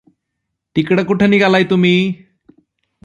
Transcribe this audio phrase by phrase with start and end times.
[0.75, 1.95] तिकडं कुठं निघालाय तुम्ही?